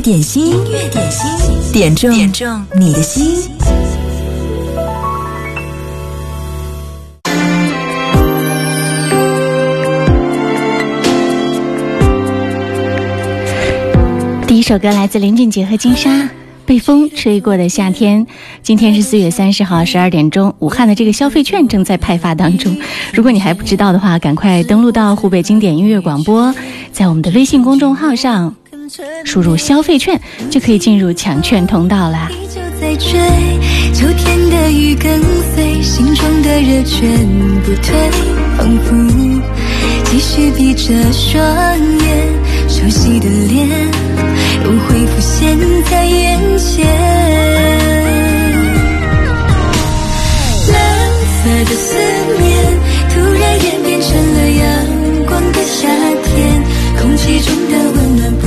[0.00, 3.34] 点心，音乐点心，点中点中你的心。
[14.46, 16.28] 第一首歌来自林俊杰和金莎。
[16.66, 18.26] 被风吹过的夏天，
[18.60, 22.76] 今天是四月三十号十二点钟，武汉的这个消费券正在派发当中。
[23.12, 26.52] 如果你还不知道的话，赶快登录到湖北经典音乐广播，
[26.90, 28.52] 在我们的微信公众号上
[29.24, 30.20] 输入“消费券”，
[30.50, 32.30] 就可以进入抢券通道啦。
[33.94, 35.20] 秋天的雨跟
[35.54, 37.26] 随，心中的热全
[37.64, 37.94] 不退，
[38.56, 38.94] 仿佛
[40.04, 41.42] 继续闭着双
[42.00, 42.46] 眼。
[42.68, 43.68] 熟悉的脸
[44.64, 45.56] 又会浮现
[45.90, 46.84] 在眼前，
[50.72, 50.76] 蓝
[51.32, 51.96] 色的思
[52.38, 52.44] 念
[53.08, 54.66] 突然演变成了阳
[55.26, 55.88] 光的夏
[56.24, 56.62] 天，
[57.00, 58.46] 空气中的温暖不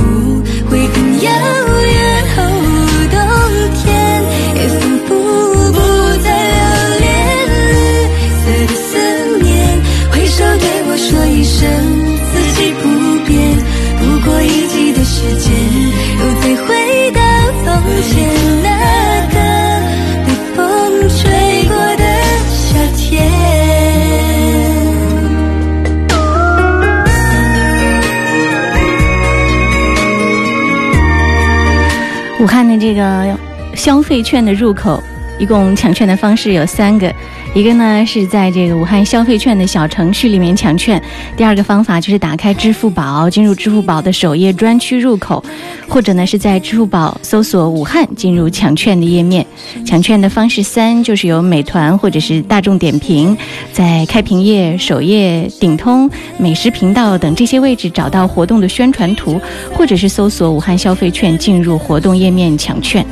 [32.40, 33.36] 武汉的这个
[33.76, 35.02] 消费券的入口，
[35.40, 37.12] 一共抢券的方式有三个。
[37.54, 41.02] 一个呢是在这个武汉消费券的小程序里面抢券，
[41.36, 45.42] 第二个方法就是打开支付宝，进入支付宝的首页专区入口，
[45.88, 49.44] 或者呢是在支付宝搜索武汉进入抢券的页面。
[49.84, 53.36] 抢券的方式三就是由美团或者是大众点评，
[53.72, 59.40] 在开屏页、首页、顶通、美食频道等这些位置找到活动的宣传图，
[59.72, 63.04] 或者是搜索武汉消费券进入活动页面抢券。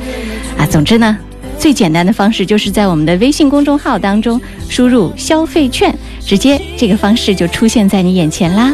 [0.55, 1.17] 啊，总之呢。
[1.59, 4.39] 最简单的方式就是在我们的微信公众号当中
[4.69, 5.93] 输入消费券，
[6.25, 8.73] 直接这个方式就出现在你眼前啦。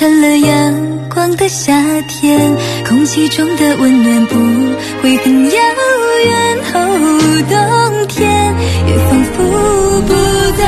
[0.00, 2.56] 成了阳光的夏天，
[2.88, 4.34] 空气中的温暖不
[5.02, 5.60] 会很遥
[6.24, 6.58] 远。
[6.72, 8.54] 哦，冬天
[8.88, 10.14] 也仿佛不
[10.56, 10.64] 再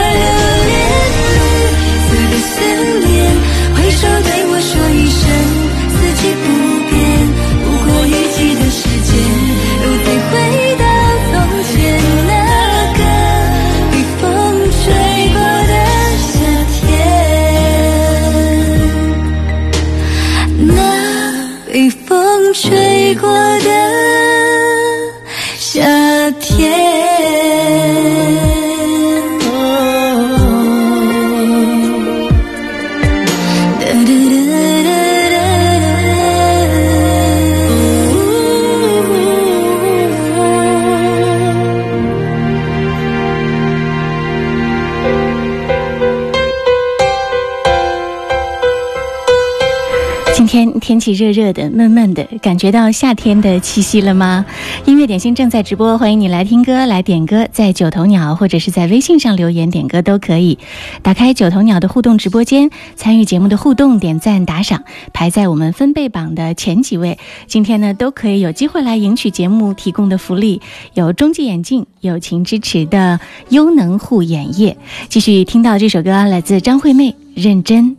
[51.03, 54.47] 气热热的，闷闷的，感觉到夏天的气息了吗？
[54.85, 60.61] 音乐点心正在直播，欢迎你来听歌，来点歌，在九头鸟或者是在微信上留言点歌都可以。
[61.03, 67.19] 打开九头鸟的互动直播间，参与节目的互动，点赞打赏，排在我们分贝榜的前几位，
[67.49, 70.63] 今天呢都可以有机会来赢取节目提供的福利，
[70.95, 73.19] 有中继眼镜，友情支持的
[73.49, 74.77] 优能护眼液。
[75.09, 77.97] 继续听到这首歌，来自张惠妹，认真。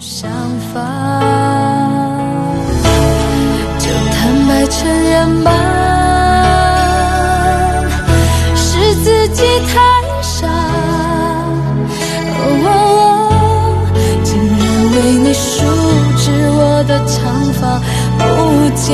[0.00, 0.28] 想
[0.72, 1.53] 法，
[5.28, 5.50] 吗，
[8.54, 9.42] 是自己
[9.72, 9.74] 太
[10.22, 10.46] 傻。
[12.66, 12.68] 哦，
[14.22, 14.58] 竟然
[14.92, 15.64] 为你梳
[16.16, 17.12] 直我的长
[17.54, 17.62] 发，
[18.18, 18.22] 不
[18.74, 18.84] 见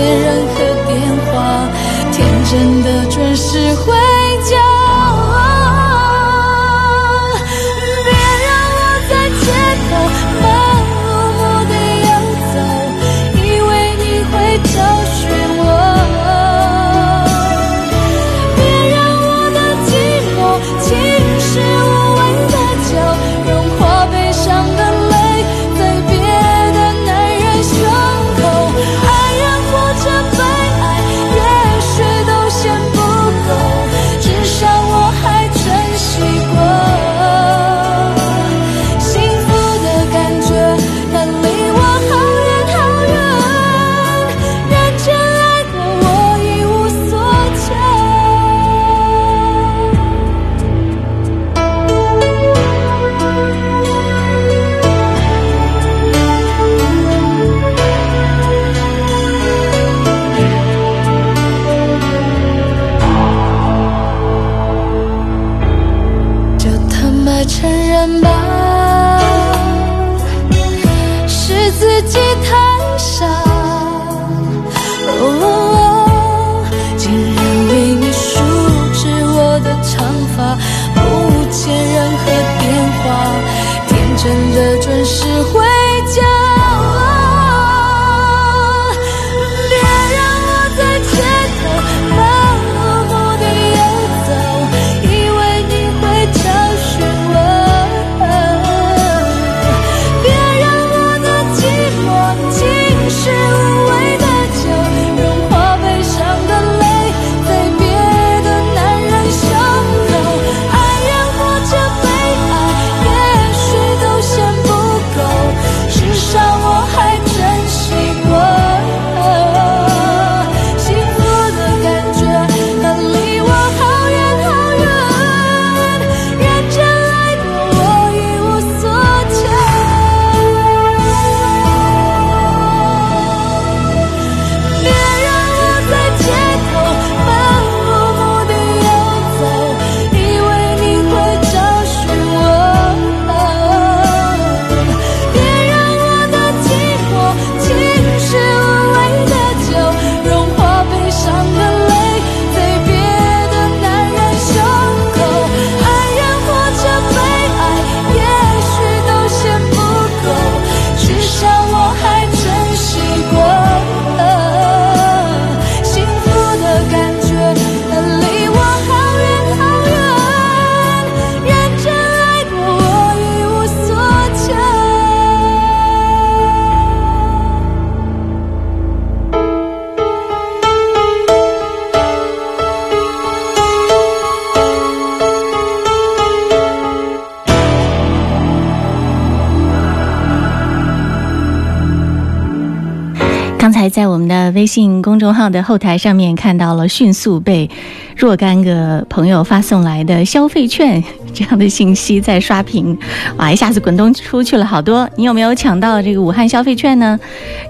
[193.90, 197.68] 在我们的微信公众号的后台上面看到了迅速被
[198.16, 201.02] 若干个朋友发送来的消费券
[201.34, 202.96] 这样的信息在刷屏，
[203.36, 205.08] 哇，一下子滚动出去了好多。
[205.16, 207.18] 你有没有抢到这个武汉消费券呢？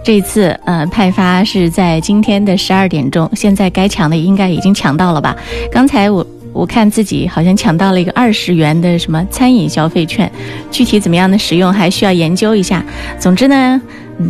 [0.05, 5.35] 这次呃派发是在今天的十二点钟，现在该抢的应该已经抢到了吧？
[5.73, 10.31] 刚才我我看自己好像抢到了一个二十元的什么餐饮消费券，
[10.71, 12.85] 具体怎么样的使用还需要研究一下。
[13.19, 13.81] 总之呢。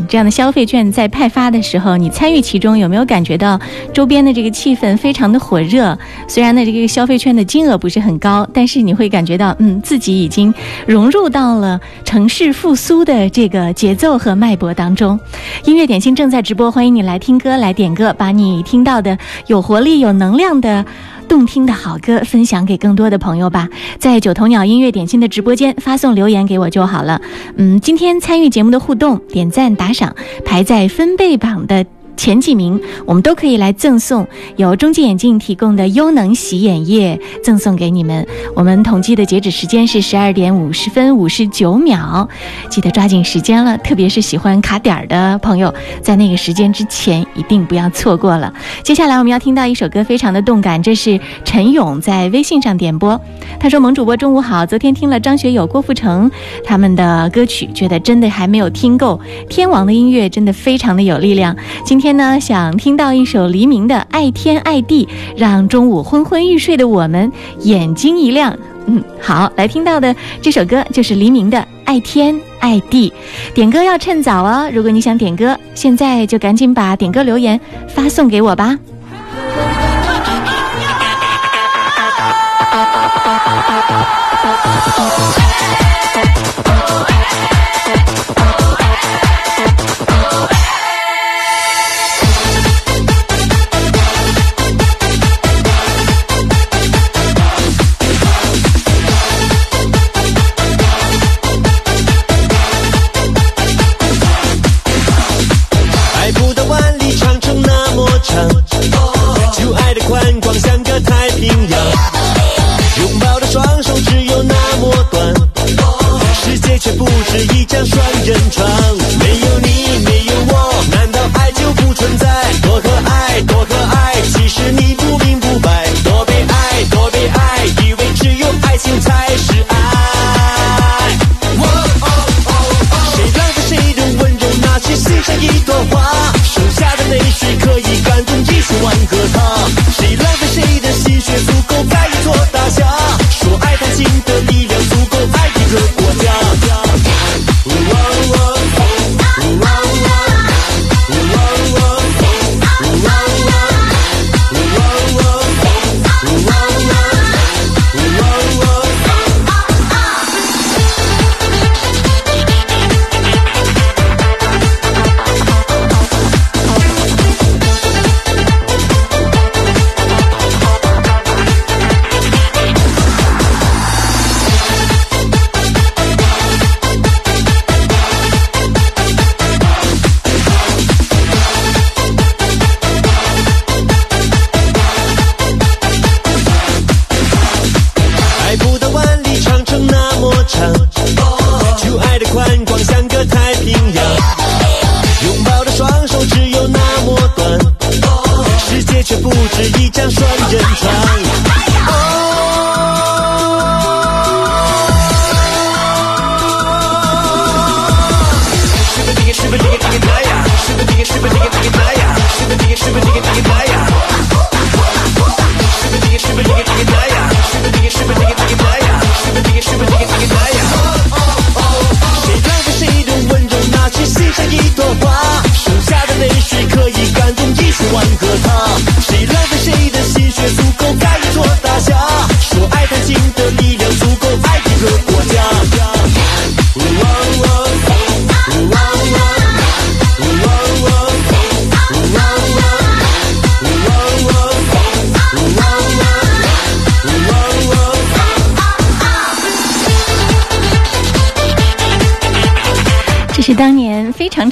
[0.08, 3.58] 这样的消费券在派发的时候，你参与其中，有没有感觉到
[3.92, 5.96] 周边的这个气氛非常的火热？
[6.28, 10.52] 虽然呢，这个消费券的金额不是很高，但是你会感觉到，嗯，自己已经
[10.86, 15.18] 融入到了城市复苏的这个节奏和脉搏当中。
[15.64, 19.16] 音乐点心正在直播，欢迎你来听歌，来点歌，把你听到的
[19.46, 20.84] 有活力、有能量的。
[21.30, 23.68] 动听的好歌分享给更多的朋友吧，
[24.00, 27.22] 在九头鸟音乐点心的直播间发送留言给我就好了。
[27.56, 31.86] 嗯，今天参与节目的互动、点赞、打赏，排在分贝榜的。
[32.20, 38.26] 前几名，我们都可以来赠送由中金眼镜提供的优能洗眼液，赠送给你们。
[38.54, 42.28] 我们统计的截止时间是十二点五十分五十九秒，
[42.68, 43.78] 记得抓紧时间了。
[43.78, 45.72] 特别是喜欢卡点儿的朋友，
[46.02, 48.52] 在那个时间之前一定不要错过了。
[48.82, 53.18] 接下来我们要听到一首歌，非常的动感，这是陈勇在微信上点播。
[53.58, 56.30] 他说：“萌主播中午好，昨天听了张学友、郭富城
[56.66, 59.18] 他们的歌曲，觉得真的还没有听够。
[59.48, 61.56] 天王的音乐真的非常的有力量。
[61.82, 68.56] 今天天。”呢，想听到一首黎明的《爱天爱地》，让中午昏昏欲睡的我们眼睛一亮。
[68.86, 73.08] 嗯，好，来听到的这首歌就是黎明的《爱天爱地》。
[73.54, 78.76] 点歌要趁早哦，如果你想点歌，现在就赶紧把点歌留言发送给我吧。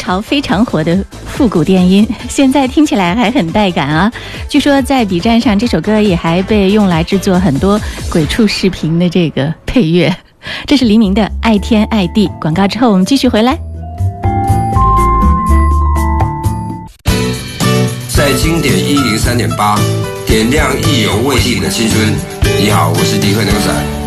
[0.09, 4.11] 好非常火的复古电音，现在听起来还很带感啊！
[4.49, 7.79] 据说在 B 站上，这首歌也还被用来制作很多
[8.11, 10.17] 鬼畜视频的这个配乐。
[10.65, 13.59] 这是黎明的《爱天爱地》广告之后，我们继续回来。
[18.09, 19.79] 在经典一零三点八，
[20.27, 22.15] 点亮意犹未尽的青春。
[22.59, 23.98] 你好，我是迪克牛仔。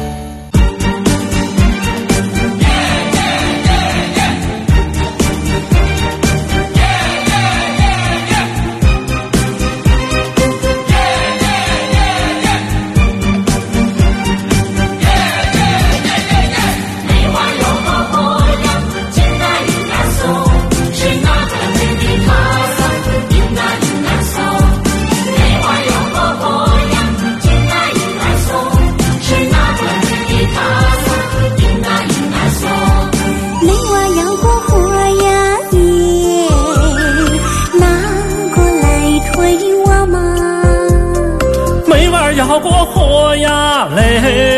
[44.01, 44.50] Hey.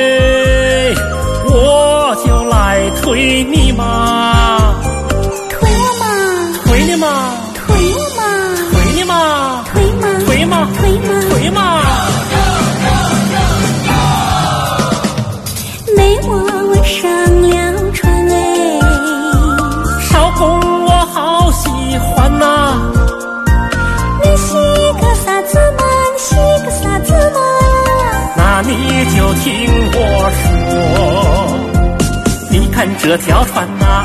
[32.99, 34.03] 这条船呐，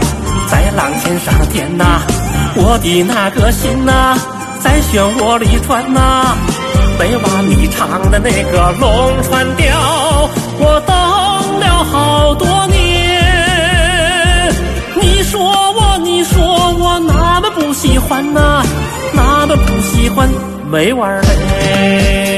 [0.50, 2.00] 在浪尖上颠呐，
[2.56, 4.16] 我的那个心呐，
[4.62, 6.36] 在漩涡里转呐。
[6.98, 12.76] 没完你唱的那个龙船调，我等了好多年。
[15.00, 15.40] 你说
[15.72, 16.42] 我，你说
[16.74, 18.64] 我那么不喜欢呐，
[19.14, 20.28] 那么不喜欢，
[20.70, 22.37] 没完嘞。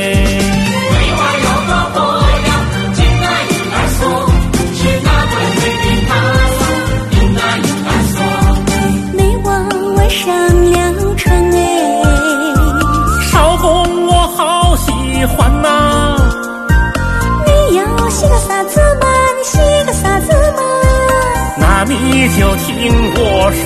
[21.90, 22.68] 你就听
[23.16, 23.20] 我
[23.60, 23.62] 说。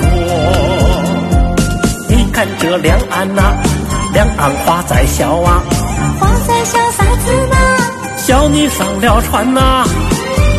[2.09, 3.41] 你看这两岸呐，
[4.13, 5.63] 两岸花在笑啊，
[6.19, 7.55] 花在笑啥子呢？
[8.17, 9.85] 笑你上了船呐，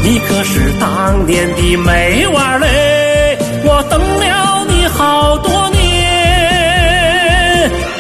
[0.04, 5.76] 你可是当年的妹娃儿嘞，我等了你好多年。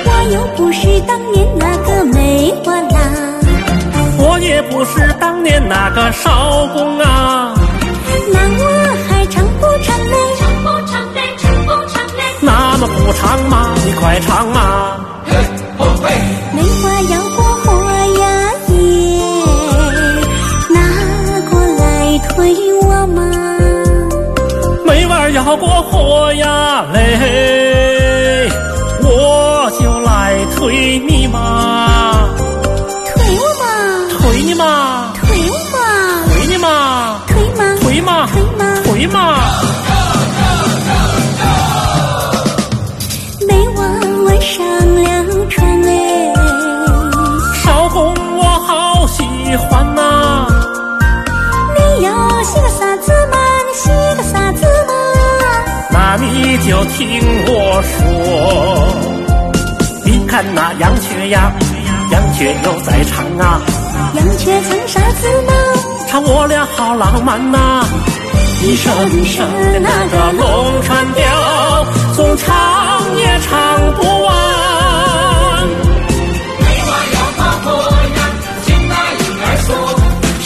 [0.04, 2.96] 我又不是当年那个妹娃啦，
[4.18, 7.55] 我也不是当年那个少公啊，那
[9.30, 10.14] 唱不唱嘞？
[10.38, 11.20] 唱不唱嘞？
[11.38, 12.22] 唱不唱嘞？
[12.40, 14.60] 那么不唱嘛，你快唱嘛。
[16.54, 17.72] 梅花要过火
[18.18, 18.22] 呀
[18.68, 18.74] 耶，
[20.70, 20.76] 拿
[21.50, 21.82] 过来
[22.28, 22.34] 推
[22.82, 23.18] 我嘛。
[24.86, 26.96] 妹娃儿要过火呀嘞，
[29.02, 30.06] 我就来
[30.56, 31.15] 推你
[56.68, 58.02] 就听我说，
[60.04, 61.52] 你看那羊雀呀，
[62.10, 63.62] 羊雀又在唱啊，
[64.14, 65.52] 羊雀唱啥子嘛？
[66.08, 67.86] 唱我俩好浪漫呐、
[68.64, 71.24] 一声一声的那个龙船调，
[72.14, 74.34] 总唱也唱不完。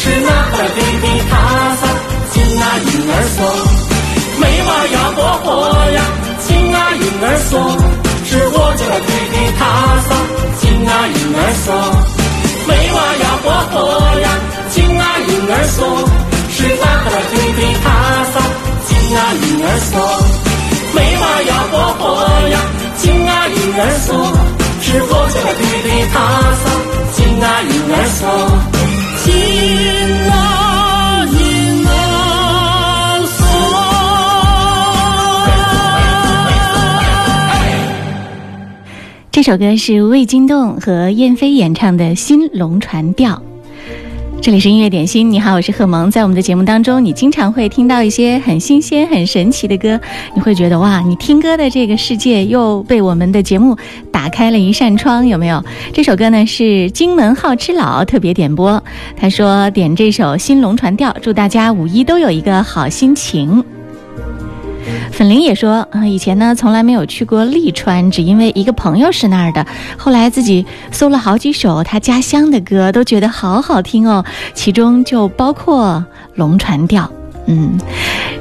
[0.03, 1.33] 是那个对的他
[1.77, 1.83] 桑，
[2.33, 3.39] 紧那银儿锁，
[5.15, 5.49] 火火
[5.91, 5.99] 呀，
[6.47, 7.53] 金啊银儿锁，
[8.25, 9.61] 是我家的弟弟他
[10.07, 10.09] 撒。
[10.61, 11.69] 金啊银儿锁，
[12.69, 13.75] 每娃呀火火
[14.21, 14.27] 呀，
[14.71, 15.79] 金啊银儿锁，
[16.51, 17.87] 是咱家的弟弟他
[18.33, 18.35] 撒。
[18.87, 19.93] 金啊银儿锁，
[20.95, 22.03] 每娃呀火火
[22.49, 22.55] 呀，
[22.99, 24.09] 金啊银儿锁，
[24.81, 26.17] 是我家的弟弟他
[26.61, 26.65] 撒。
[27.17, 28.23] 金啊银儿锁，
[29.25, 29.29] 金
[30.31, 30.60] 啊。
[39.41, 43.33] 这首歌是魏京栋和燕飞演唱的《新龙船调》。
[44.43, 46.11] 这里是音乐点心，你好，我是贺萌。
[46.11, 49.99] 在我们的节目当中，你经常会听到一些很新鲜、很神奇的歌，
[50.35, 53.75] 你会觉得哇，你听歌的这个世界又被我们的节目
[54.13, 55.65] 打开了一扇窗，有没有？
[55.95, 58.85] 这首歌呢是金门好吃佬特别点播，
[59.17, 63.65] 他说点这首《新龙船调》，祝大家五一都有一个好心情。
[65.13, 69.67] 粉玲也说，啊、以前呢从来没有去过利川，只因为一个朋友是那儿的。
[69.97, 76.05] 后来自己搜了好几首他家乡的歌，都觉得好好听哦，其中就包括
[76.37, 77.05] 《龙船调》。
[77.47, 77.79] 嗯，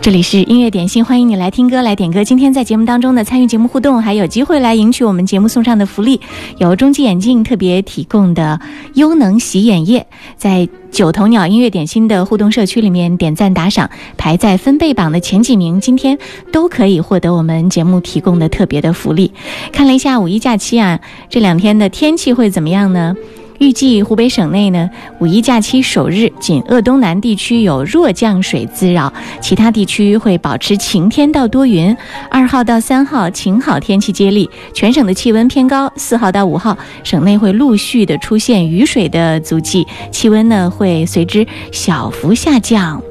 [0.02, 2.24] 这里是音乐点心，欢迎你来听歌来点歌。
[2.24, 6.22] 今天在节目当中呢，参与节目互动，还有机会来赢取我们节目送上的福利，
[6.58, 8.60] 有中基眼镜特别提供的
[8.94, 10.06] 优能洗眼液，
[10.38, 16.18] 在九头鸟音乐点心的互动社区里面点赞打赏，排在分贝榜的前几名，今天
[16.52, 19.34] 都可以获得我们节目提供的特别的福利。
[19.72, 23.16] 看了一下五一假期啊，这两天的天气会怎么样呢？
[23.60, 31.96] 预计湖北省内呢，五一假期首日仅鄂东南地区有弱降水滋扰，其他地区会保持晴天到多云。
[32.32, 35.92] 二号到三号晴好天气接力，全省的气温偏高。
[35.98, 43.02] 四号到五号，省内会陆续的出现雨水的足迹，气温呢会随之小幅下降。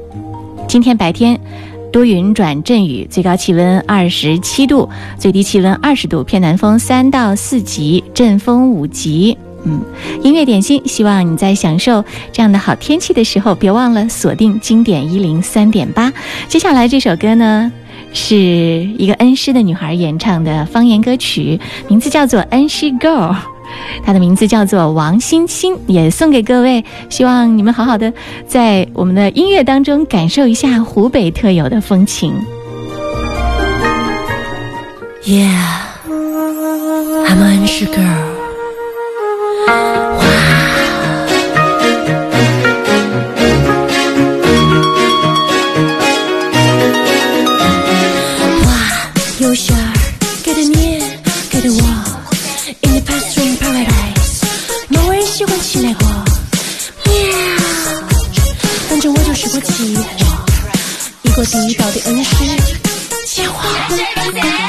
[0.67, 1.39] 今天白天。
[1.91, 9.35] 多云转阵雨，最高气温二十七度，最低气温二十度，偏南风三到四级，阵风五级。
[9.65, 9.81] 嗯，
[10.23, 16.11] 音乐点心，希望你在享受这样的好天气的时候，别忘了锁定经典一零三点八。
[16.47, 17.71] 接下来这首歌呢，
[18.13, 23.33] 是一个恩施的女孩演唱的方言歌曲，名字叫做《恩施 Girl》。
[24.03, 26.83] 她的名字叫做王欣欣，也送给各位。
[27.09, 28.11] 希望你们好好的
[28.47, 32.33] 在我们的音乐当中感受一下湖北特有的风情。
[35.23, 38.28] Yeah, I'm an Anshi girl.
[61.21, 62.35] 一国地道的恩师
[63.25, 64.68] 计划 Super lover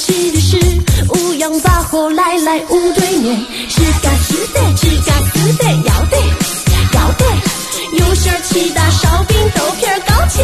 [0.00, 0.56] 吃的是
[1.10, 3.36] 乌羊把火来来屋对面，
[3.68, 6.16] 是嘎是的，是嘎是的，要得
[6.94, 7.24] 要得，
[7.98, 10.42] 有馅儿起大烧饼豆皮儿高切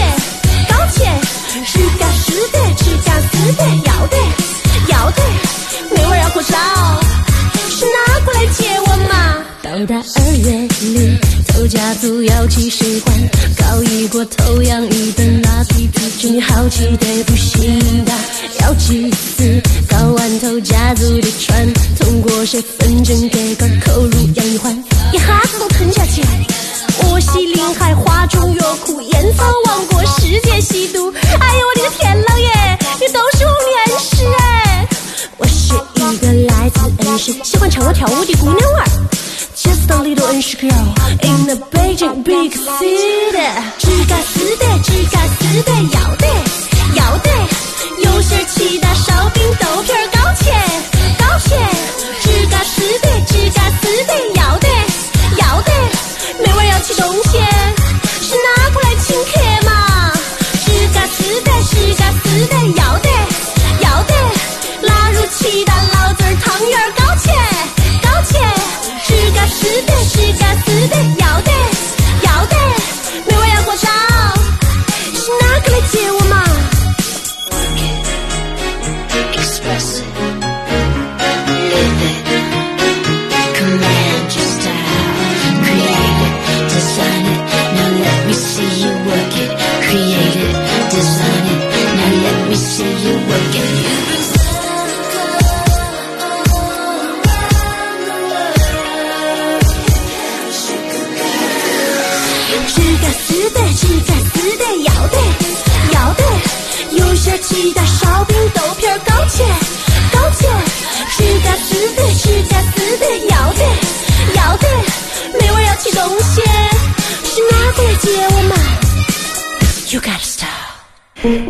[0.68, 1.04] 高切，
[1.64, 4.16] 是嘎是的，是嘎是的，要得
[4.88, 5.22] 要得，
[5.94, 6.56] 美味儿火烧。
[7.70, 9.38] 是拿过来接我嘛？
[9.62, 13.14] 到达二月里，头家族要起水环，
[13.56, 18.12] 高一过头养一顿拉皮皮，真好奇得不行的。
[18.60, 19.10] 要祭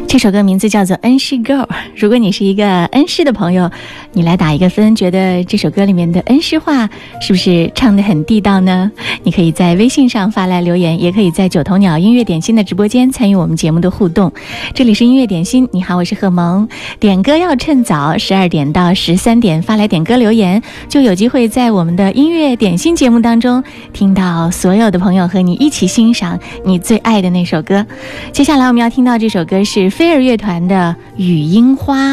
[0.09, 1.66] 这首歌名字叫做《恩师 Girl》。
[1.97, 3.71] 如果你是一个恩师的朋友，
[4.12, 6.88] 你来打一个分，觉得这首歌里面的恩师话
[7.21, 8.90] 是不是唱得很地道呢？
[9.25, 14.33] 你可以在微信上发来留言，也可以在九头鸟音乐点心的直播间参与我们节目的互动。
[14.73, 16.66] 这里是音乐点心，你好，我是贺萌。
[17.01, 27.85] 点歌要趁早，十二点到十三点发来点歌留言，就有机会在我们的音乐点心节目当中听到所有的朋友和你一起欣赏你最爱的那首歌。
[28.33, 32.13] 接下来我们要听到这首歌是飞儿乐团的《雨樱花》，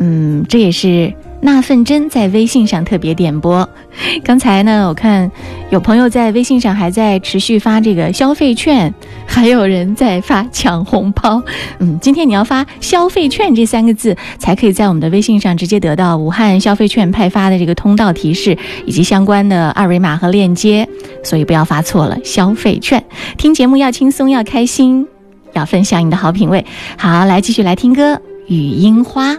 [0.00, 3.68] 嗯，这也是那份真在微信上特别点播。
[4.24, 5.30] 刚才呢，我看
[5.70, 8.92] 有朋友在微信上还在持续发这个消费券，
[9.28, 11.40] 还有人在发抢红包。
[11.78, 20.88] 嗯，今天你要发消费券这三个字，才可以在我们的微信上直接得到武汉消费券派发的这个通道提示以及相关的二维码和链接，
[21.22, 22.18] 所以不要发错了。
[22.24, 23.04] 消费券，
[23.38, 25.06] 听节目要轻松，要开心。
[25.52, 26.64] 要分享你的好品味。
[26.96, 28.14] 好，来继续来听歌，
[28.46, 29.34] 《雨樱花》。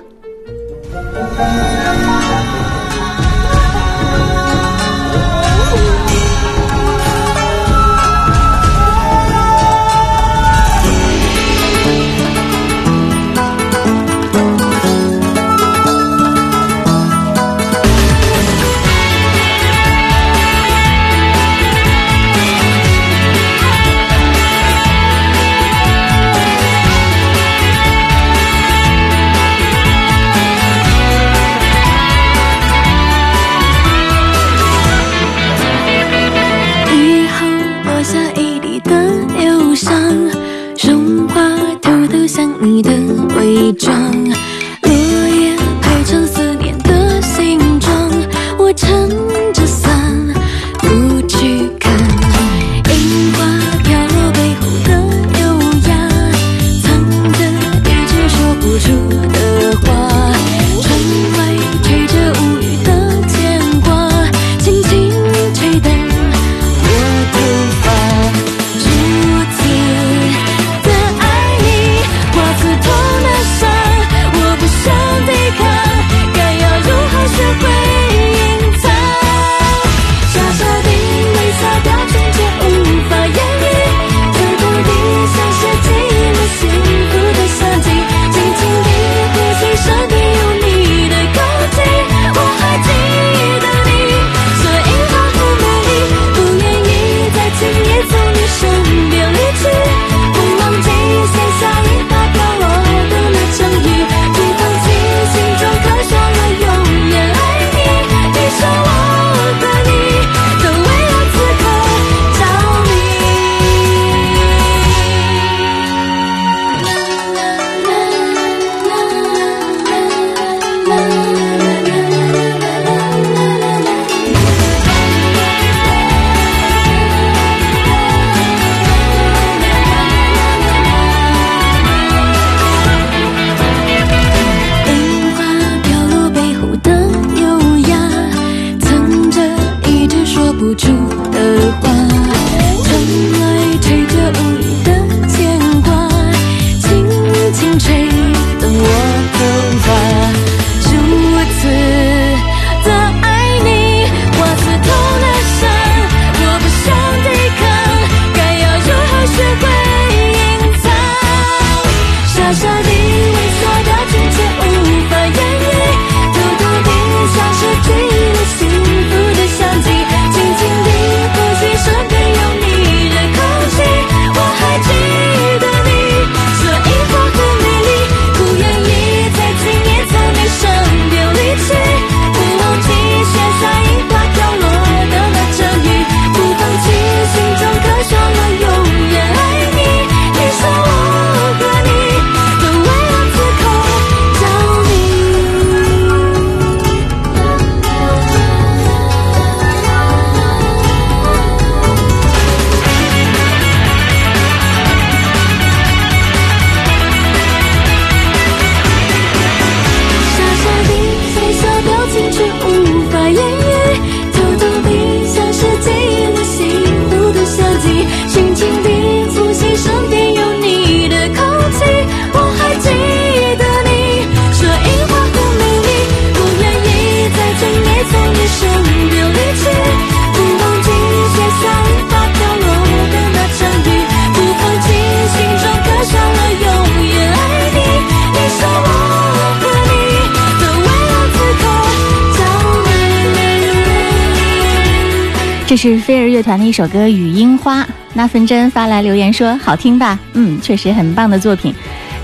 [245.71, 247.81] 这是飞儿乐团的一首歌《雨樱花》。
[248.13, 250.19] 那芬珍发来留言说：“好听吧？
[250.33, 251.73] 嗯，确实很棒的作品。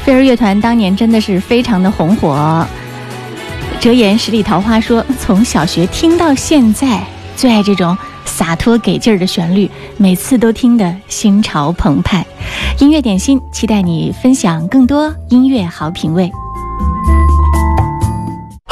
[0.04, 2.68] 飞儿乐团当年真的是非常的红火。”
[3.80, 7.02] 哲言十里桃花说：“从小学听到现在，
[7.38, 12.26] 最爱这种洒脱给劲儿的旋律，每次都听得心潮澎湃。”
[12.82, 16.30] 音乐点心，期待你分享更多音乐好品味。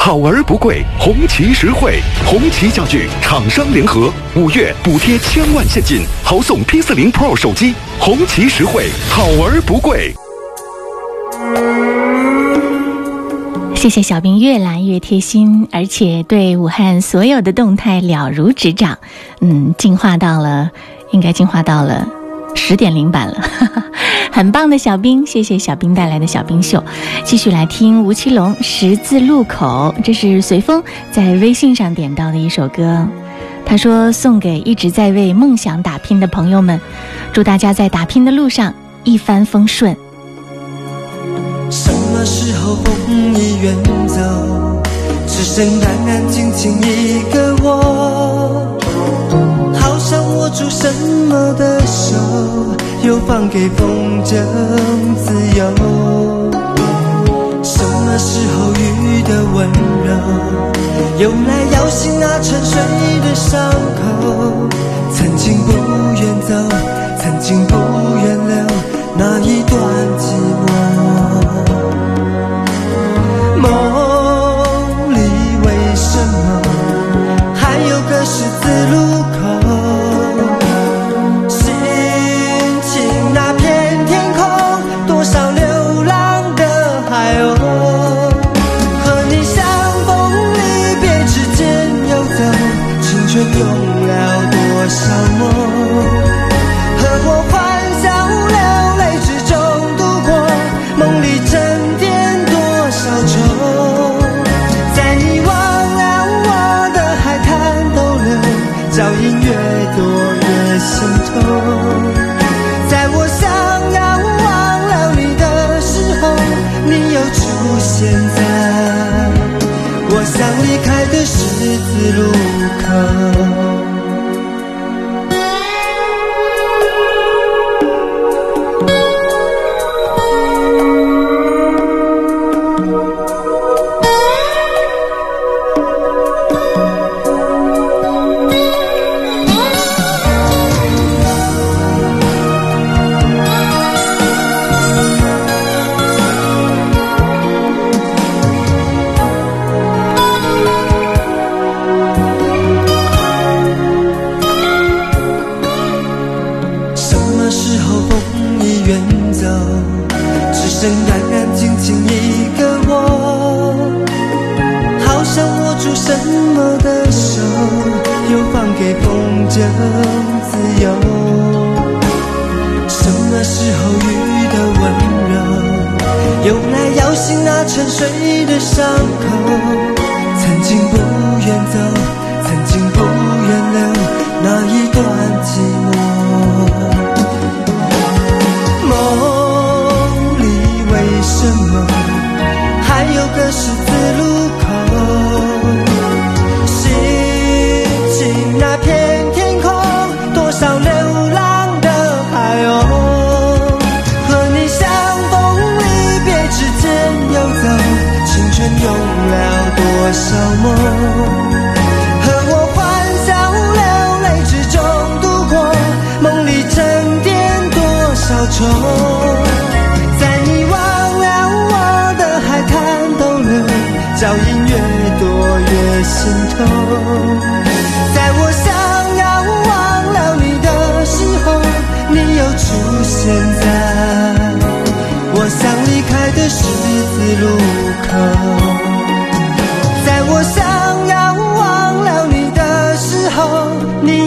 [0.06, 10.14] 好而不贵，红旗实惠，红旗家具厂商联合，五月补贴千万现金，豪送 P 四零 Pro 手机，红旗实惠，好而不贵。
[13.74, 18.96] 谢谢小兵越来越贴心，而且对武汉所有的动态了如指掌。
[19.40, 20.70] 嗯，进化到了，
[21.10, 22.06] 应该进化到了
[22.56, 23.40] 十点零版了，
[24.32, 26.82] 很棒的小兵，谢谢小兵带来的小兵秀。
[27.24, 33.06] 继续来听吴奇隆《十字路口》，这是随风在微信上点到的一首歌。
[33.64, 36.80] 他说送给一直在为梦想打拼的朋友们，
[37.32, 39.96] 祝大家在打拼的路上一帆风顺。
[41.70, 42.94] 什么时候风
[43.34, 43.74] 已远
[44.06, 44.82] 走，
[45.26, 48.78] 只剩安安静静一个我，
[49.74, 50.92] 好想握住什
[51.28, 51.80] 么的，
[53.06, 54.34] 又放给风筝
[55.14, 55.62] 自由。
[57.62, 59.70] 什么时候雨的温
[60.04, 60.10] 柔，
[61.20, 62.74] 用来摇醒那沉睡
[63.20, 64.00] 的伤口？
[65.12, 65.72] 曾经不
[66.20, 66.52] 愿走，
[67.20, 67.76] 曾经不
[68.24, 68.56] 愿留
[69.16, 69.78] 那一段
[70.18, 70.24] 寂
[70.66, 70.68] 寞。
[73.62, 73.64] 梦
[75.14, 75.16] 里
[75.64, 76.60] 为什么
[77.54, 79.45] 还有个十字路口？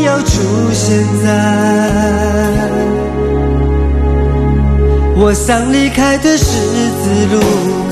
[0.09, 0.41] 要出
[0.73, 1.29] 现在
[5.15, 7.88] 我想离开的十字路。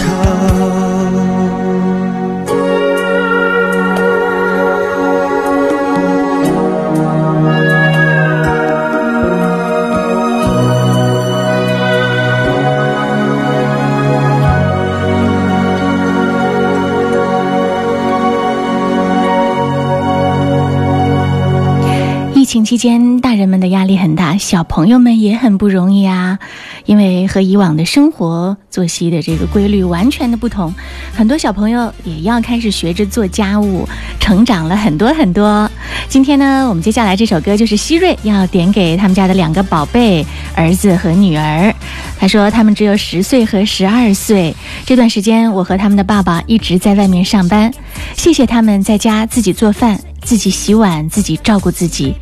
[22.57, 26.39] 情期间，大人们的压力很大，小朋友们也很不容易啊。
[26.85, 30.73] 因为和以往的生活作息的这个规律完全的不同，
[31.13, 33.87] 很多小朋友也要开始学着做家务，
[34.19, 35.69] 成长了很多很多。
[36.09, 41.71] 今天呢，我们接下来这首歌就是希瑞要点给他们家的两个宝贝儿子和女儿。
[42.19, 47.71] 他说他们只有十岁和十二岁，这段时间我和他们的爸爸一直在外面上班，
[48.15, 49.99] 谢谢他们在家自己做饭。
[50.19, 52.13] 自己洗碗，自己照顾自己。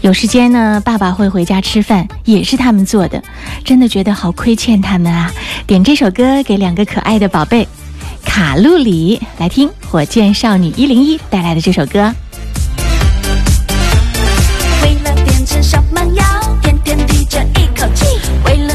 [0.00, 3.22] 有时间呢，爸爸会回家吃饭，也是他们做的。
[3.62, 5.30] 真的觉得好亏欠他们啊！
[5.66, 7.68] 点这首歌给两个可爱的宝贝，
[8.24, 12.10] 卡路里，来听火箭少女一零一带来的这首歌。
[14.82, 16.24] 为了变成小蛮腰，
[16.62, 18.06] 天天提着一口气；
[18.46, 18.74] 为了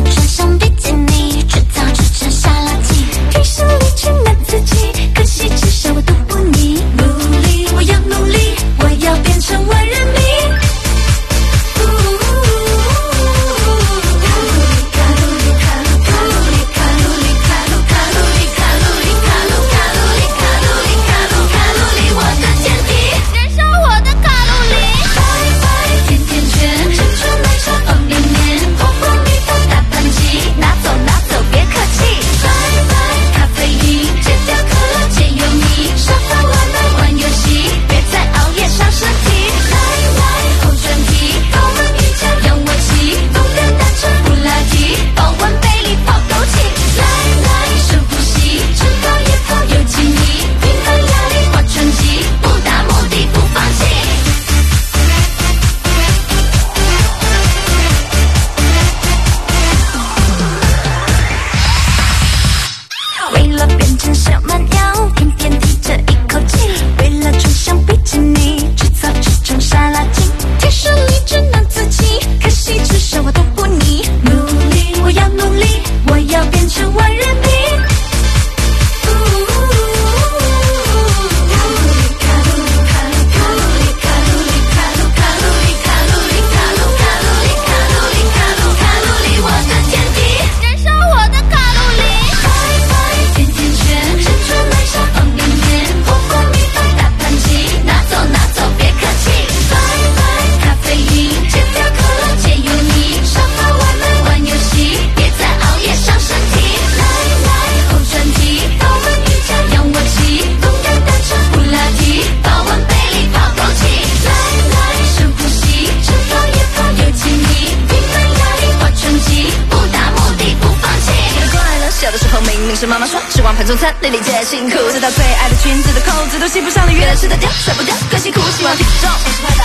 [122.76, 128.42] 的时候明明是妈妈说吃碗盘中餐，粒粒皆辛苦，直到最爱的裙子的扣子都系不上了，原来是在掉甩不掉，更辛苦。
[128.52, 129.10] 希望体重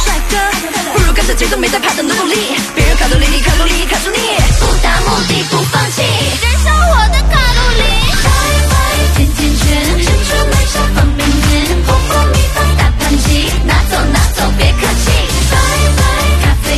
[0.05, 0.37] 帅哥，
[0.95, 4.19] 不如跟着节奏没在怕的努努力，别人卡路里你卡路里卡住你，
[4.61, 6.03] 不达目的不放弃，
[6.41, 7.83] 燃烧我的卡路里。
[8.23, 8.31] 拜
[8.71, 8.75] 拜
[9.17, 9.67] 甜甜圈，
[9.99, 11.43] 珍珠奶茶方便面，
[11.87, 15.11] 火锅米饭大盘鸡，拿走拿走别客气。
[15.51, 15.59] 拜
[16.63, 16.71] 这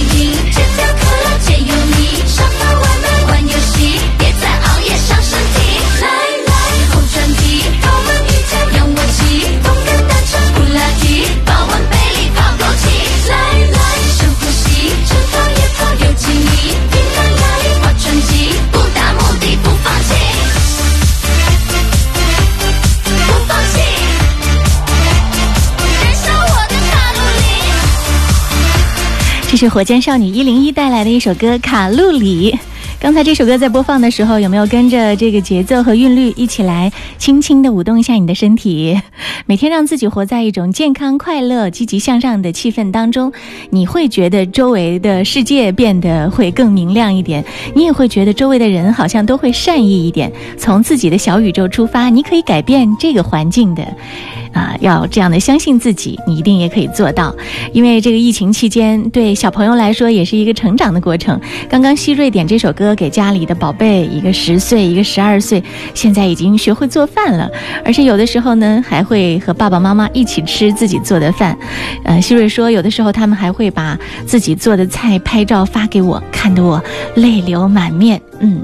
[29.62, 32.50] 是火箭少女一零一带来的一首歌《卡路里》。
[32.98, 39.00] 刚才这首歌在播放的时候，有没有跟着这个节奏和韵律一起来轻轻的舞动一下你的身体？
[39.46, 43.32] 每天让自己活在一种健康、快乐、积极向上的气氛当中，
[43.70, 50.32] 你会觉得周围的世界变得会更明亮一点，你也会觉得周围的人好像都会善意一点。
[50.58, 53.86] 从自己的小宇宙出发，你可以改变这个环境的。
[54.52, 57.34] 啊，要这样的相信自己，你一定也可以做到。
[57.72, 61.40] 因为这个疫情期间，对小朋友来说也是一个成长的过程。
[61.68, 65.62] 刚刚希瑞点这首歌给家里的宝贝，一个十岁，一个十二岁，
[65.94, 67.50] 现在已经学会做饭了，
[67.84, 71.56] 而且有的时候呢，还会和爸爸妈妈一起吃自己做的饭。
[72.04, 76.82] 呃，希瑞说，有的时候他们还会把自己做的菜拍照发给我，看得我
[77.14, 78.20] 泪流满面。
[78.40, 78.60] 嗯，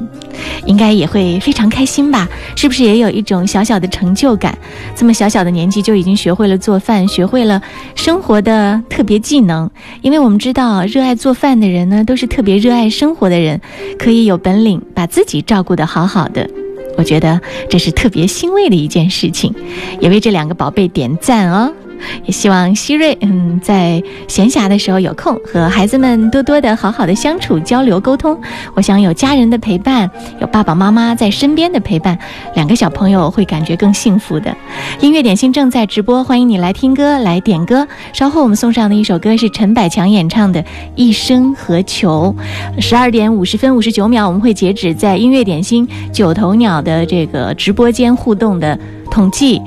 [0.66, 2.28] 应该也会非常开心吧？
[2.56, 4.56] 是不是也有一种小小的成就感？
[4.96, 7.62] 这么小小的年纪就已经学会了做饭，学会了
[7.94, 9.70] 生活的特别技能。
[10.02, 13.60] 因为我们知道，热爱做饭的人呢，都是特别热爱生活的人，
[13.98, 16.48] 可以有本领把自己照顾得好好的。
[16.96, 19.54] 我觉得这是特别欣慰的一件事情，
[20.00, 21.72] 也为这两个宝贝点赞哦。
[22.24, 28.38] 也希望希瑞，嗯，在闲暇的时候有空和孩子们多多的好好的相处、交流、沟通。
[28.74, 32.18] 我想有家人的陪伴，有爸爸妈妈在身边的陪伴，
[32.54, 34.54] 两个小朋友会感觉更幸福的。
[35.00, 37.86] 音乐点心正在直播，欢迎你来听歌、来点歌。
[38.12, 40.62] 稍后我们送上的一首歌是陈百强演唱的
[40.94, 42.34] 《一生何求》。
[42.80, 48.78] 十二点五十分五十九秒，我们会截止在音乐点心九头鸟的这个直播间互动的
[49.10, 49.60] 统计。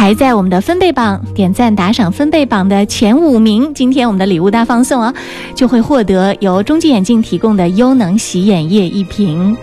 [0.00, 5.12] 排在我们的分贝榜点赞打赏分贝榜的前五名，今天我们的礼物大放送哦，
[5.54, 9.54] 就会获得由中金眼镜提供的优能洗眼液一瓶。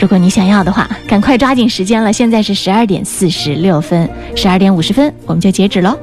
[0.00, 5.96] 如果你想要的话，赶快抓紧时间了，现在是十二点四十六分，十二点五十分我们就截止喽。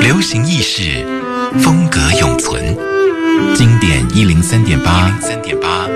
[0.00, 1.04] 流行意识，
[1.58, 2.62] 风格永存，
[3.54, 5.86] 经典一零三点八，三点八，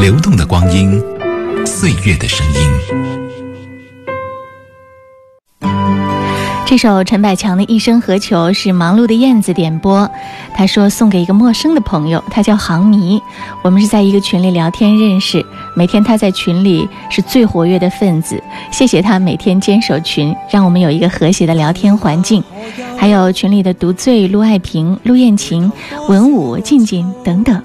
[0.00, 1.00] 流动的光阴，
[1.66, 3.23] 岁月的声音。
[6.74, 10.10] 这首陈百强的《一生何求》是忙碌的燕子点播，
[10.56, 13.22] 他说送给一个陌生的朋友，他叫航迷，
[13.62, 15.46] 我们是在一个群里聊天认识，
[15.76, 22.42] 每天他在群里是最活跃的分子，谢谢他每天坚守群，让我们有一个和谐的聊天环境。
[22.98, 25.70] 还有群里的独醉、陆爱萍、陆燕晴、
[26.08, 27.56] 文武、静静等等，《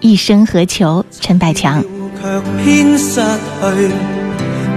[0.00, 1.80] 一生何求》陈百強。
[2.20, 3.90] 卻偏失去，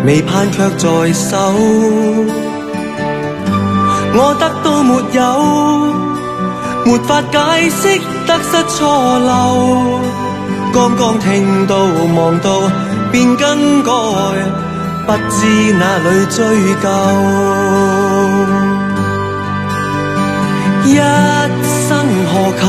[0.06, 2.55] 未盼卻在手。
[4.18, 5.22] 我得到沒有，
[6.86, 7.38] 沒法解
[7.70, 8.80] 釋得失錯
[9.20, 9.30] 漏。
[10.74, 11.76] 剛剛聽到
[12.16, 12.48] 望到
[13.12, 13.92] 便更改，
[15.06, 16.38] 不知哪里追
[16.82, 16.86] 究。
[20.86, 20.96] 一
[21.88, 21.90] 生
[22.32, 22.64] 何求？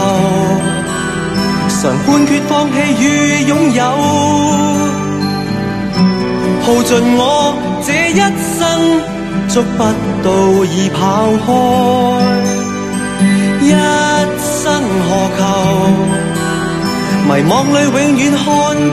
[1.68, 3.04] 常判決放棄與
[3.44, 3.80] 擁有，
[6.64, 7.22] 耗盡我
[7.86, 8.20] 這一
[8.58, 9.15] 生。
[9.56, 9.78] 捉不
[10.22, 10.28] 到
[10.66, 11.00] 已跑
[11.46, 11.48] 開，
[13.62, 13.70] 一
[14.38, 14.60] 生
[15.08, 15.40] 何求？
[17.26, 18.44] 迷惘裏永遠看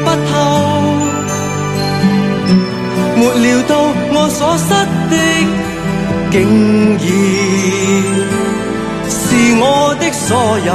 [0.05, 0.33] 不透，
[3.17, 3.71] 沒料到
[4.13, 4.69] 我所失
[5.11, 5.15] 的，
[6.31, 6.33] 竟
[6.95, 7.05] 然
[9.09, 9.13] 是
[9.59, 9.63] 我
[9.99, 10.23] 的所
[10.65, 10.71] 有。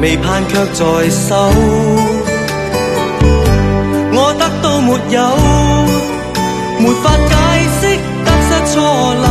[0.00, 1.50] 未盼却在手。
[4.12, 5.18] 我得到没有？
[6.78, 7.32] 没法解
[7.78, 7.80] 释
[8.24, 8.74] 得失错
[9.22, 9.26] 漏。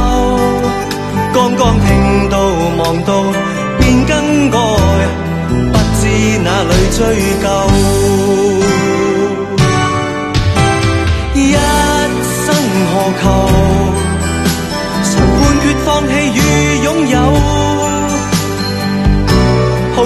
[1.34, 1.88] 刚刚听
[2.30, 2.34] 到
[2.78, 3.10] 望到
[3.80, 4.12] 便更
[4.52, 4.58] 改，
[5.72, 6.02] 不知
[6.44, 7.00] 哪里追
[7.42, 7.46] 究。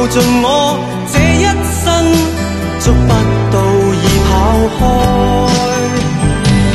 [0.04, 0.46] 耗尽我
[1.14, 1.46] 这一
[1.80, 1.88] 生，
[2.82, 3.08] 捉不
[3.54, 3.56] 到
[4.04, 4.32] 已跑
[4.78, 4.82] 开，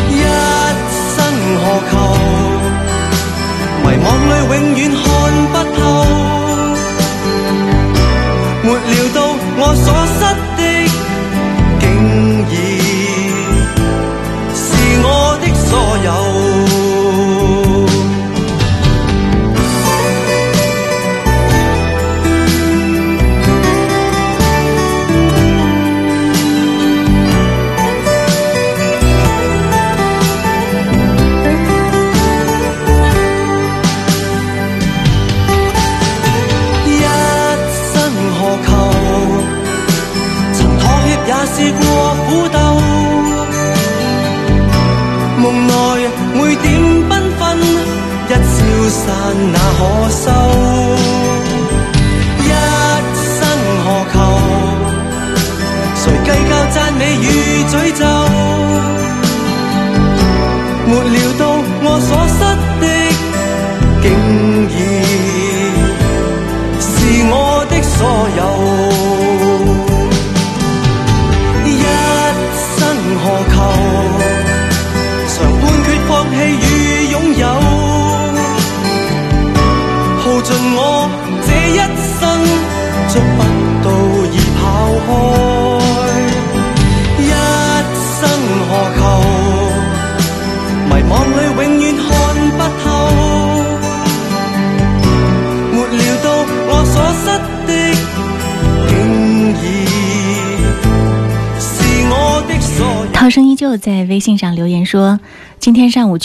[0.08, 0.16] 一
[1.12, 1.16] 生
[1.60, 1.92] 何求？
[3.84, 5.04] 迷惘里永远看
[5.52, 5.67] 不。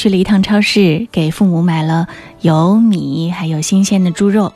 [0.04, 2.10] 去了一趟超市，给父母买了
[2.42, 4.52] 油、米，还有新鲜的猪肉。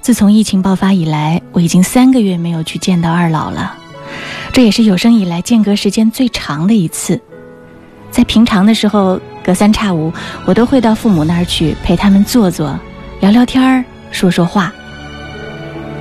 [0.00, 3.76] 自从疫情爆发以来，我已经三个月没有去见到二老了，
[4.52, 7.22] 这也是有生以来间隔时间最长的一次。
[8.10, 10.12] 在平常的时候，隔三差五，
[10.44, 12.76] 我都会到父母那儿去陪他们坐坐，
[13.20, 14.72] 聊聊天儿，说说话。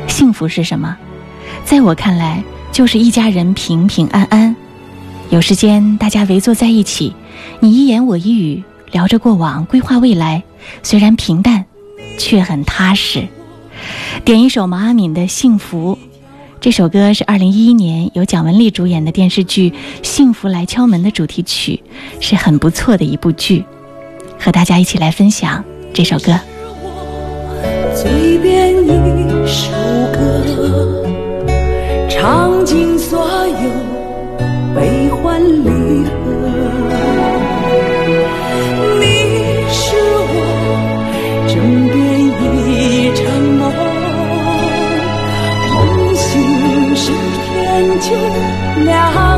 [0.07, 0.97] 幸福是什么？
[1.63, 4.55] 在我看来，就是一家人平平安安。
[5.29, 7.15] 有时间大家围坐在一起，
[7.59, 10.43] 你一言我一语，聊着过往，规划未来。
[10.81, 11.65] 虽然平淡，
[12.17, 13.27] 却很踏实。
[14.23, 15.97] 点一首毛阿敏的《幸福》，
[16.61, 19.69] 这首歌是二零一一年由蒋雯丽主演的电视剧
[20.01, 21.83] 《幸福来敲门》的主题曲，
[22.19, 23.65] 是很不错的一部剧。
[24.39, 25.63] 和大家一起来分享
[25.93, 26.37] 这首歌。
[27.95, 29.71] 嘴边一首
[30.11, 31.05] 歌，
[32.09, 33.71] 唱尽所有
[34.75, 36.22] 悲欢离合。
[47.73, 48.15] 天就
[48.85, 49.32] 了。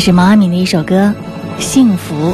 [0.00, 1.14] 是毛阿敏的一首歌
[1.62, 2.30] 《幸福》。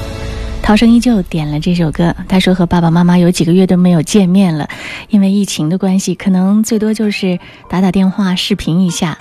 [0.62, 4.68] 涛声依旧点了这首歌，他说和爸爸妈妈有几个月都没有见面了，
[5.10, 7.38] 因为疫情的关系，可能最多就是
[7.68, 9.18] 打打电话、视频一下。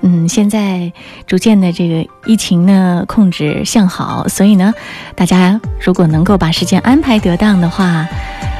[0.00, 0.92] 嗯，现在
[1.26, 4.72] 逐渐的这个疫情呢控制向好，所以呢，
[5.14, 8.06] 大家如果能够把时间安排得当的话，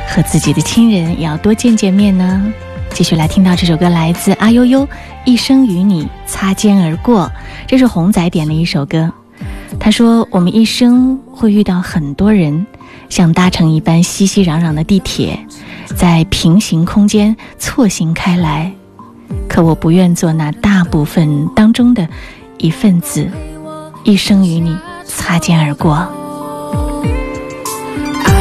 [0.09, 2.53] 和自己的亲人也要多见见面呢。
[2.95, 4.87] 继续来听到这首歌，来自阿悠悠，
[5.25, 7.25] 《一生与你擦肩而过》，
[7.67, 9.11] 这是红仔点的一首歌。
[9.85, 12.65] 他说：“我们一生会遇到很多人，
[13.09, 15.37] 像搭乘一般熙熙攘攘的地铁，
[15.97, 18.73] 在平行空间错行开来。
[19.49, 22.09] 可我不愿做那大部分当中的
[22.59, 23.29] 一份子，
[24.05, 25.95] 一生与你擦肩而过。
[28.25, 28.33] 爱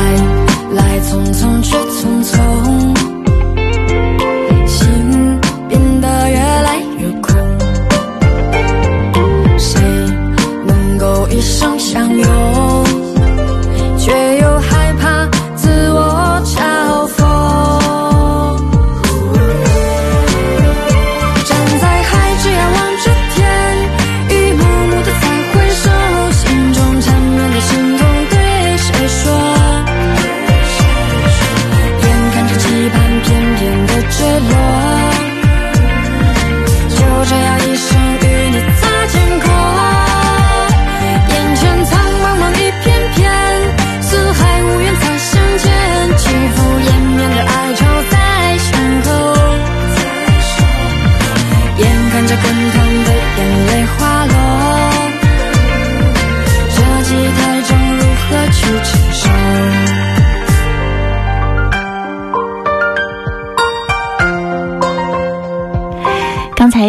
[0.73, 2.37] 来匆匆去匆匆，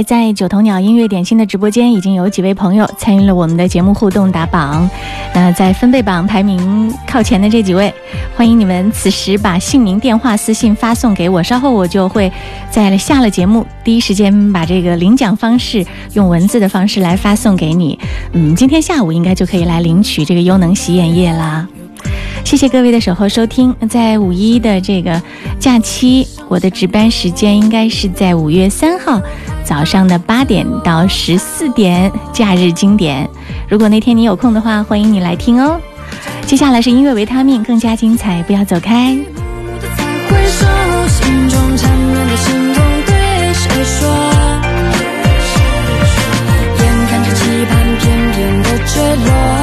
[0.03, 4.89] 在九头鸟音乐点心的直播间，已经有几位朋友参与了我们的节目互动打榜。
[5.35, 7.93] 那在分贝榜排名靠前的这几位，
[8.37, 12.31] 欢迎你们此时把姓名、电话、私信发送给我，稍后我就会
[12.71, 15.85] 在下了节目第一时间把这个领奖方式
[16.15, 17.99] 用文字的方式来发送给你。
[18.33, 21.67] 嗯，今天下午应该就可以来领取这个优能洗眼液啦。
[22.45, 23.75] 谢谢各位的守候收听。
[23.89, 25.23] 在五一的这个
[25.61, 29.21] 假期，我的值班时间应该是在五月三号
[29.65, 33.29] 早上的八点到十四点假日经典，
[33.69, 35.81] 如果那天你有空的话，欢迎你来听哦。
[36.47, 39.11] 接下来是音乐，维他命更加精彩，不要走开。
[39.13, 39.25] 眼
[47.09, 49.62] 看着期盼片片的坠落。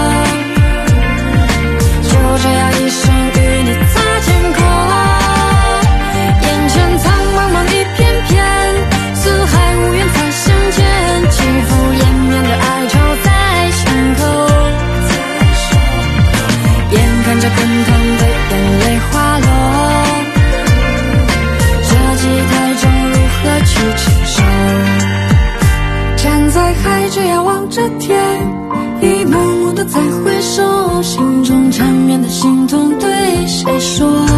[33.72, 34.29] 再说